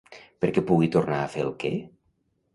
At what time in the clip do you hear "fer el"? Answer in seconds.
1.35-1.55